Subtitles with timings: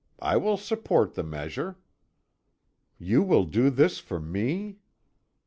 [0.19, 1.77] I will support the measure."
[2.97, 4.79] "You will do this for me?"